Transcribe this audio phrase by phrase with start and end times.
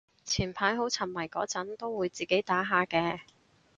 [0.25, 3.19] 前排好沉迷嗰陣都會自己打下嘅